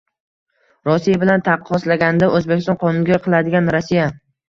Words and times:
Rossiya 0.89 1.19
Bilan 1.25 1.45
taqqoslaganda 1.49 2.33
O'zbekiston 2.41 2.83
qonunga 2.83 3.25
qiladigan 3.31 3.75
Rossiya 3.81 4.15